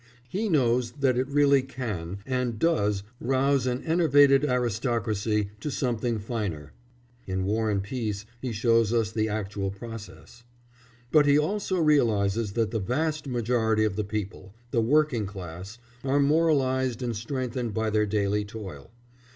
[0.27, 6.73] He knows that it really can and does rouse an enervated aristocracy to something finer
[7.27, 10.43] (in War and Peace he shows us the actual process);
[11.11, 16.19] but he also realises that the vast majority of the people the working class are
[16.19, 18.89] moralised and strengthened by their daily toil.